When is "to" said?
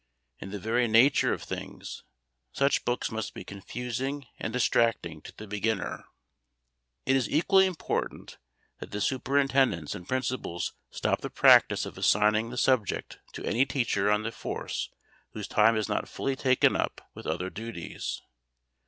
5.21-5.31, 13.33-13.45